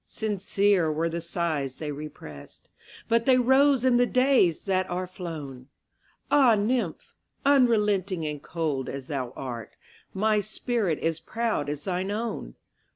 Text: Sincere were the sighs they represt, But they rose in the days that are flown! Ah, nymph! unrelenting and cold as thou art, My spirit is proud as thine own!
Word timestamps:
Sincere 0.07 0.91
were 0.91 1.09
the 1.09 1.21
sighs 1.21 1.77
they 1.77 1.91
represt, 1.91 2.69
But 3.07 3.27
they 3.27 3.37
rose 3.37 3.85
in 3.85 3.97
the 3.97 4.07
days 4.07 4.65
that 4.65 4.89
are 4.89 5.05
flown! 5.05 5.67
Ah, 6.31 6.55
nymph! 6.55 7.13
unrelenting 7.45 8.25
and 8.25 8.41
cold 8.41 8.89
as 8.89 9.09
thou 9.09 9.29
art, 9.35 9.75
My 10.11 10.39
spirit 10.39 10.97
is 11.03 11.19
proud 11.19 11.69
as 11.69 11.83
thine 11.83 12.09
own! 12.09 12.55